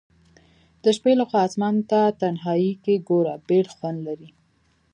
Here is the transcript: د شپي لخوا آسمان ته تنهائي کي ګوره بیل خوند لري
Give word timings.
د 0.83 0.85
شپي 0.97 1.13
لخوا 1.19 1.39
آسمان 1.47 1.75
ته 1.89 1.99
تنهائي 2.19 2.71
کي 2.83 2.95
ګوره 3.07 3.33
بیل 3.47 3.67
خوند 3.75 3.99
لري 4.07 4.29